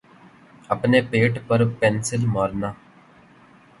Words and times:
پنے 0.81 0.99
پیٹ 1.09 1.33
پر 1.47 1.59
پنسل 1.79 2.21
مارنا 2.33 2.69